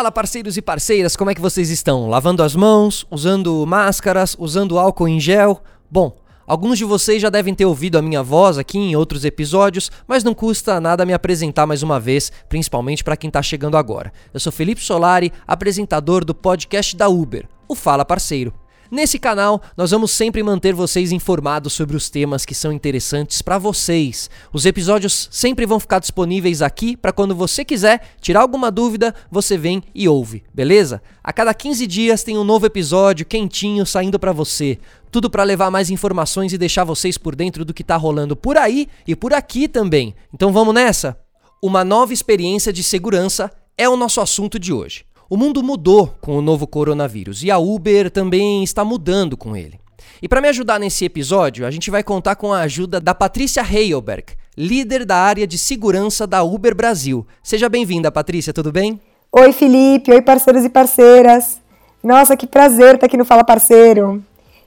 [0.00, 2.08] Fala, parceiros e parceiras, como é que vocês estão?
[2.08, 5.62] Lavando as mãos, usando máscaras, usando álcool em gel?
[5.90, 6.16] Bom,
[6.46, 10.24] alguns de vocês já devem ter ouvido a minha voz aqui em outros episódios, mas
[10.24, 14.10] não custa nada me apresentar mais uma vez, principalmente para quem está chegando agora.
[14.32, 18.54] Eu sou Felipe Solari, apresentador do podcast da Uber, o Fala Parceiro.
[18.90, 23.56] Nesse canal, nós vamos sempre manter vocês informados sobre os temas que são interessantes para
[23.56, 24.28] vocês.
[24.52, 29.56] Os episódios sempre vão ficar disponíveis aqui para quando você quiser tirar alguma dúvida, você
[29.56, 31.00] vem e ouve, beleza?
[31.22, 34.76] A cada 15 dias tem um novo episódio quentinho saindo para você.
[35.08, 38.56] Tudo para levar mais informações e deixar vocês por dentro do que tá rolando por
[38.56, 40.16] aí e por aqui também.
[40.34, 41.16] Então vamos nessa?
[41.62, 45.04] Uma nova experiência de segurança é o nosso assunto de hoje.
[45.32, 49.78] O mundo mudou com o novo coronavírus e a Uber também está mudando com ele.
[50.20, 53.62] E para me ajudar nesse episódio, a gente vai contar com a ajuda da Patrícia
[53.62, 54.24] Heilberg,
[54.58, 57.24] líder da área de segurança da Uber Brasil.
[57.44, 59.00] Seja bem-vinda, Patrícia, tudo bem?
[59.30, 60.10] Oi, Felipe.
[60.10, 61.60] Oi, parceiros e parceiras.
[62.02, 64.20] Nossa, que prazer estar aqui no Fala Parceiro.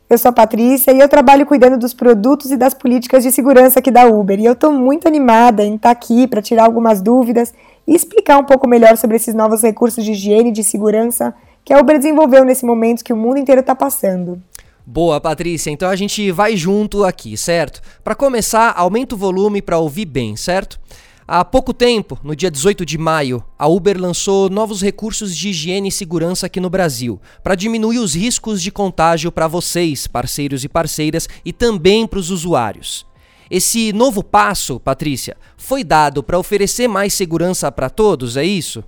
[0.09, 3.79] Eu sou a Patrícia e eu trabalho cuidando dos produtos e das políticas de segurança
[3.79, 4.39] aqui da Uber.
[4.39, 7.53] E eu estou muito animada em estar aqui para tirar algumas dúvidas
[7.87, 11.73] e explicar um pouco melhor sobre esses novos recursos de higiene e de segurança que
[11.73, 14.41] a Uber desenvolveu nesse momento que o mundo inteiro está passando.
[14.85, 15.71] Boa, Patrícia.
[15.71, 17.81] Então a gente vai junto aqui, certo?
[18.03, 20.79] Para começar, aumenta o volume para ouvir bem, certo?
[21.25, 25.87] Há pouco tempo, no dia 18 de maio, a Uber lançou novos recursos de higiene
[25.87, 30.69] e segurança aqui no Brasil, para diminuir os riscos de contágio para vocês, parceiros e
[30.69, 33.05] parceiras, e também para os usuários.
[33.49, 38.83] Esse novo passo, Patrícia, foi dado para oferecer mais segurança para todos, é isso?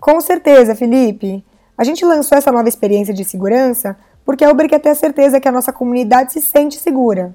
[0.00, 1.44] Com certeza, Felipe.
[1.76, 5.40] A gente lançou essa nova experiência de segurança porque a Uber quer ter a certeza
[5.40, 7.34] que a nossa comunidade se sente segura.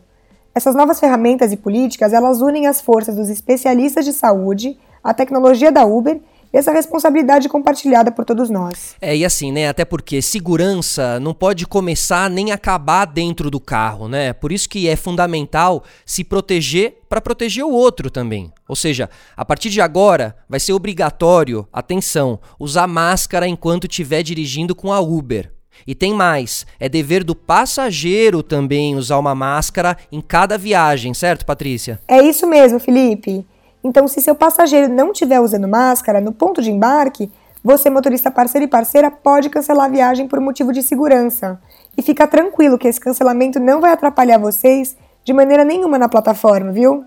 [0.55, 5.71] Essas novas ferramentas e políticas, elas unem as forças dos especialistas de saúde, a tecnologia
[5.71, 6.19] da Uber
[6.57, 8.95] essa responsabilidade compartilhada por todos nós.
[9.01, 9.67] É, e assim, né?
[9.67, 14.33] Até porque segurança não pode começar nem acabar dentro do carro, né?
[14.33, 18.51] Por isso que é fundamental se proteger para proteger o outro também.
[18.67, 24.75] Ou seja, a partir de agora vai ser obrigatório, atenção, usar máscara enquanto estiver dirigindo
[24.75, 25.51] com a Uber.
[25.87, 31.45] E tem mais, é dever do passageiro também usar uma máscara em cada viagem, certo,
[31.45, 31.99] Patrícia?
[32.07, 33.45] É isso mesmo, Felipe.
[33.83, 37.31] Então, se seu passageiro não estiver usando máscara no ponto de embarque,
[37.63, 41.59] você, motorista parceiro e parceira, pode cancelar a viagem por motivo de segurança.
[41.97, 46.71] E fica tranquilo que esse cancelamento não vai atrapalhar vocês de maneira nenhuma na plataforma,
[46.71, 47.03] viu?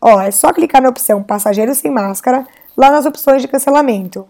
[0.00, 2.46] Ó, é só clicar na opção Passageiro sem máscara
[2.76, 4.26] lá nas opções de cancelamento.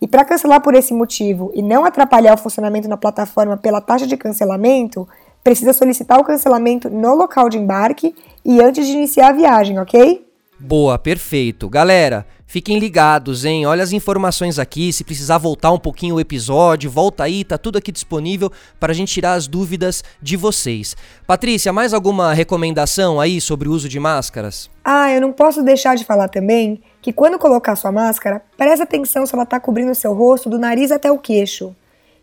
[0.00, 4.06] E para cancelar por esse motivo e não atrapalhar o funcionamento na plataforma pela taxa
[4.06, 5.08] de cancelamento,
[5.42, 8.14] precisa solicitar o cancelamento no local de embarque
[8.44, 10.26] e antes de iniciar a viagem, ok?
[10.58, 11.68] Boa, perfeito.
[11.68, 13.66] Galera, fiquem ligados, hein?
[13.66, 14.92] Olha as informações aqui.
[14.92, 18.94] Se precisar voltar um pouquinho o episódio, volta aí, tá tudo aqui disponível para a
[18.94, 20.96] gente tirar as dúvidas de vocês.
[21.26, 24.70] Patrícia, mais alguma recomendação aí sobre o uso de máscaras?
[24.84, 29.26] Ah, eu não posso deixar de falar também que quando colocar sua máscara, preste atenção
[29.26, 31.74] se ela está cobrindo o seu rosto do nariz até o queixo.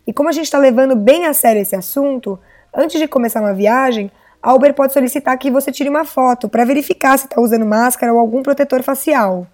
[0.06, 2.38] E como a gente está levando bem a sério esse assunto,
[2.74, 4.10] antes de começar uma viagem,
[4.42, 8.12] a Uber pode solicitar que você tire uma foto para verificar se está usando máscara
[8.12, 9.46] ou algum protetor facial.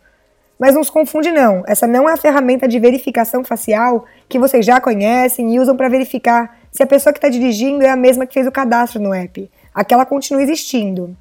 [0.59, 4.65] Mas não se confunde não, essa não é a ferramenta de verificação facial que vocês
[4.65, 8.27] já conhecem e usam para verificar se a pessoa que está dirigindo é a mesma
[8.27, 9.49] que fez o cadastro no app.
[9.75, 11.15] Aquela continua existindo.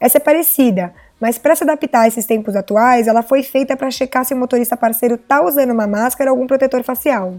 [0.00, 3.90] Essa é parecida, mas para se adaptar a esses tempos atuais, ela foi feita para
[3.90, 7.34] checar se o motorista parceiro está usando uma máscara ou algum protetor facial.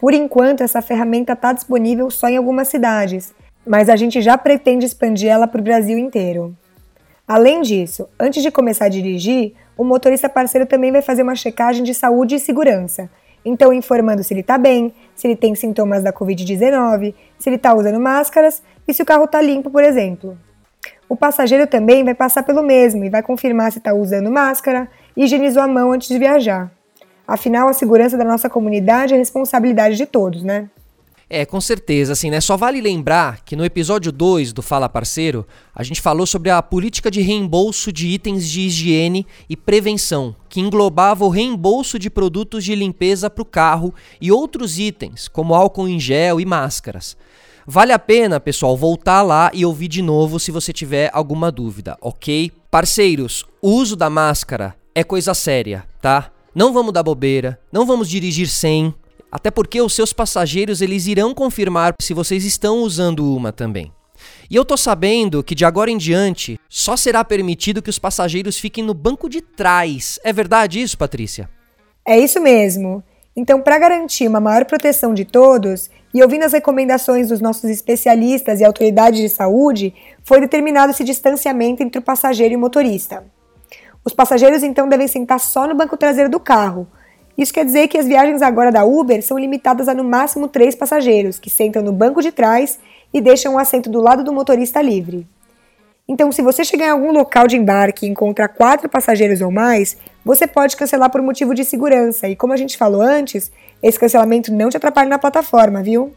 [0.00, 3.32] Por enquanto, essa ferramenta está disponível só em algumas cidades,
[3.66, 6.54] mas a gente já pretende expandir ela para o Brasil inteiro.
[7.26, 11.82] Além disso, antes de começar a dirigir, o motorista parceiro também vai fazer uma checagem
[11.82, 13.08] de saúde e segurança.
[13.44, 17.74] Então, informando se ele está bem, se ele tem sintomas da Covid-19, se ele está
[17.74, 20.36] usando máscaras e se o carro está limpo, por exemplo.
[21.08, 25.24] O passageiro também vai passar pelo mesmo e vai confirmar se está usando máscara e
[25.24, 26.70] higienizou a mão antes de viajar.
[27.26, 30.68] Afinal, a segurança da nossa comunidade é responsabilidade de todos, né?
[31.36, 32.40] É, com certeza, assim, né?
[32.40, 35.44] Só vale lembrar que no episódio 2 do Fala Parceiro,
[35.74, 40.60] a gente falou sobre a política de reembolso de itens de higiene e prevenção, que
[40.60, 45.88] englobava o reembolso de produtos de limpeza para o carro e outros itens, como álcool
[45.88, 47.16] em gel e máscaras.
[47.66, 51.98] Vale a pena, pessoal, voltar lá e ouvir de novo se você tiver alguma dúvida,
[52.00, 52.52] ok?
[52.70, 56.30] Parceiros, o uso da máscara é coisa séria, tá?
[56.54, 58.94] Não vamos dar bobeira, não vamos dirigir sem,
[59.34, 63.90] até porque os seus passageiros eles irão confirmar se vocês estão usando uma também.
[64.48, 68.56] E eu tô sabendo que de agora em diante só será permitido que os passageiros
[68.56, 70.20] fiquem no banco de trás.
[70.22, 71.50] É verdade isso, Patrícia?
[72.06, 73.02] É isso mesmo.
[73.34, 78.60] Então, para garantir uma maior proteção de todos e ouvindo as recomendações dos nossos especialistas
[78.60, 79.92] e autoridades de saúde,
[80.22, 83.24] foi determinado esse distanciamento entre o passageiro e o motorista.
[84.04, 86.86] Os passageiros então devem sentar só no banco traseiro do carro.
[87.36, 90.74] Isso quer dizer que as viagens agora da Uber são limitadas a no máximo três
[90.74, 92.78] passageiros, que sentam no banco de trás
[93.12, 95.26] e deixam o assento do lado do motorista livre.
[96.06, 99.96] Então, se você chegar em algum local de embarque e encontrar quatro passageiros ou mais,
[100.24, 102.28] você pode cancelar por motivo de segurança.
[102.28, 103.50] E como a gente falou antes,
[103.82, 106.12] esse cancelamento não te atrapalha na plataforma, viu?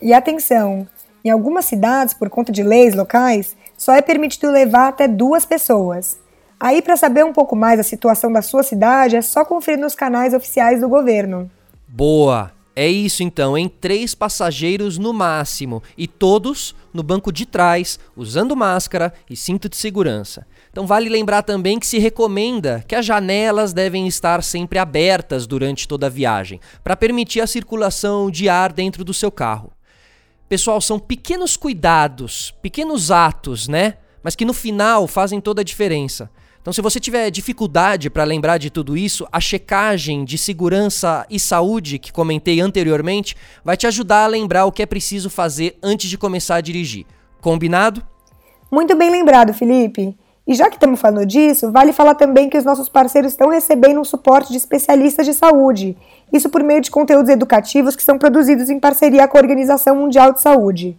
[0.00, 0.86] E atenção!
[1.24, 6.18] Em algumas cidades, por conta de leis locais, só é permitido levar até duas pessoas.
[6.58, 9.94] Aí, para saber um pouco mais da situação da sua cidade, é só conferir nos
[9.94, 11.50] canais oficiais do governo.
[11.86, 12.52] Boa!
[12.76, 18.56] É isso então, em três passageiros no máximo e todos no banco de trás, usando
[18.56, 20.44] máscara e cinto de segurança.
[20.72, 25.86] Então vale lembrar também que se recomenda que as janelas devem estar sempre abertas durante
[25.86, 29.72] toda a viagem, para permitir a circulação de ar dentro do seu carro.
[30.48, 33.98] Pessoal, são pequenos cuidados, pequenos atos, né?
[34.20, 36.28] Mas que no final fazem toda a diferença.
[36.64, 41.38] Então, se você tiver dificuldade para lembrar de tudo isso, a checagem de segurança e
[41.38, 46.08] saúde que comentei anteriormente vai te ajudar a lembrar o que é preciso fazer antes
[46.08, 47.04] de começar a dirigir.
[47.38, 48.02] Combinado?
[48.72, 50.16] Muito bem lembrado, Felipe.
[50.46, 54.00] E já que estamos falando disso, vale falar também que os nossos parceiros estão recebendo
[54.00, 55.94] um suporte de especialistas de saúde,
[56.32, 60.32] isso por meio de conteúdos educativos que são produzidos em parceria com a Organização Mundial
[60.32, 60.96] de Saúde.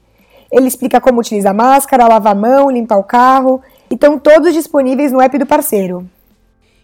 [0.52, 5.12] Ele explica como utilizar máscara, lavar a mão, limpar o carro e estão todos disponíveis
[5.12, 6.10] no app do parceiro.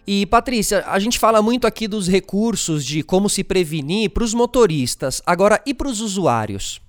[0.05, 4.33] E Patrícia, a gente fala muito aqui dos recursos de como se prevenir para os
[4.33, 6.81] motoristas, agora e para os usuários?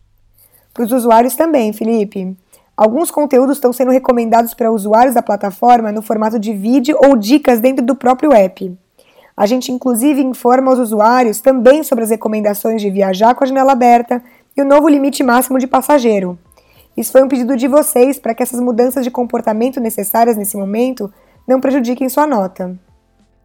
[0.72, 2.34] Para os usuários também, Felipe.
[2.74, 7.60] Alguns conteúdos estão sendo recomendados para usuários da plataforma no formato de vídeo ou dicas
[7.60, 8.74] dentro do próprio app.
[9.36, 13.72] A gente inclusive informa os usuários também sobre as recomendações de viajar com a janela
[13.72, 14.22] aberta
[14.56, 16.38] e o novo limite máximo de passageiro.
[16.96, 21.12] Isso foi um pedido de vocês para que essas mudanças de comportamento necessárias nesse momento
[21.46, 22.78] não prejudiquem sua nota.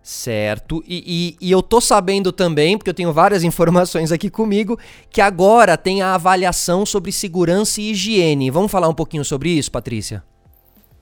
[0.04, 4.80] Certo, e, e, e, eu tô sabendo também, porque eu tenho várias informações aqui comigo,
[5.10, 8.50] que agora tem a avaliação sobre segurança e higiene.
[8.50, 10.24] Vamos falar um pouquinho sobre isso, Patrícia?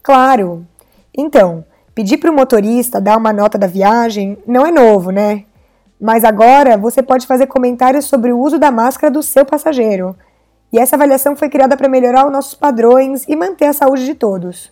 [0.01, 0.65] Claro.
[1.15, 1.63] Então,
[1.94, 5.45] pedir para o motorista dar uma nota da viagem não é novo, né?
[6.01, 10.15] Mas agora você pode fazer comentários sobre o uso da máscara do seu passageiro.
[10.75, 14.13] E essa avaliação foi criada para melhorar os nossos padrões e manter a saúde de
[14.13, 14.69] todos.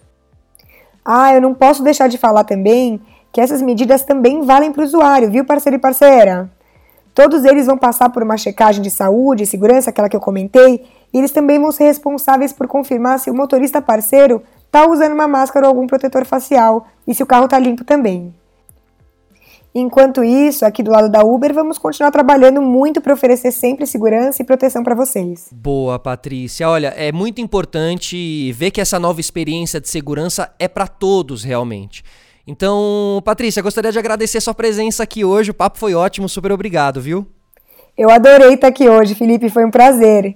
[1.05, 3.00] Ah, eu não posso deixar de falar também
[3.31, 6.51] que essas medidas também valem para o usuário, viu, parceiro e parceira?
[7.15, 10.85] Todos eles vão passar por uma checagem de saúde e segurança, aquela que eu comentei,
[11.13, 15.25] e eles também vão ser responsáveis por confirmar se o motorista parceiro está usando uma
[15.25, 18.35] máscara ou algum protetor facial e se o carro está limpo também.
[19.75, 24.41] Enquanto isso, aqui do lado da Uber, vamos continuar trabalhando muito para oferecer sempre segurança
[24.41, 25.49] e proteção para vocês.
[25.51, 26.69] Boa, Patrícia.
[26.69, 32.03] Olha, é muito importante ver que essa nova experiência de segurança é para todos realmente.
[32.45, 35.49] Então, Patrícia, gostaria de agradecer sua presença aqui hoje.
[35.49, 37.25] O papo foi ótimo, super obrigado, viu?
[37.97, 40.35] Eu adorei estar aqui hoje, Felipe, foi um prazer.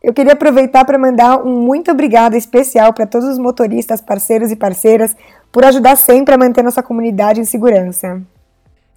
[0.00, 4.56] Eu queria aproveitar para mandar um muito obrigado especial para todos os motoristas, parceiros e
[4.56, 5.16] parceiras
[5.50, 8.22] por ajudar sempre a manter nossa comunidade em segurança.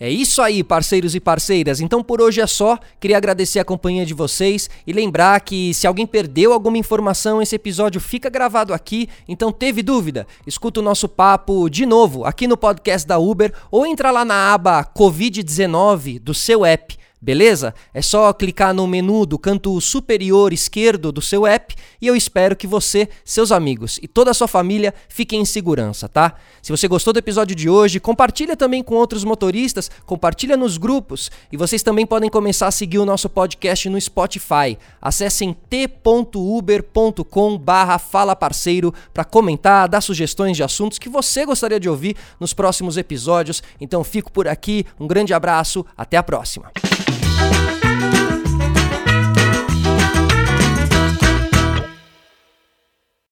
[0.03, 1.79] É isso aí, parceiros e parceiras.
[1.79, 2.79] Então por hoje é só.
[2.99, 7.53] Queria agradecer a companhia de vocês e lembrar que se alguém perdeu alguma informação, esse
[7.53, 9.07] episódio fica gravado aqui.
[9.27, 10.25] Então teve dúvida?
[10.47, 14.51] Escuta o nosso papo de novo aqui no podcast da Uber ou entra lá na
[14.51, 17.75] aba COVID-19 do seu app Beleza?
[17.93, 22.55] É só clicar no menu do canto superior esquerdo do seu app e eu espero
[22.55, 26.33] que você, seus amigos e toda a sua família fiquem em segurança, tá?
[26.63, 31.29] Se você gostou do episódio de hoje, compartilha também com outros motoristas, compartilha nos grupos
[31.51, 34.79] e vocês também podem começar a seguir o nosso podcast no Spotify.
[34.99, 42.51] Acessem t.uber.com/fala parceiro para comentar, dar sugestões de assuntos que você gostaria de ouvir nos
[42.51, 43.61] próximos episódios.
[43.79, 46.71] Então fico por aqui, um grande abraço, até a próxima.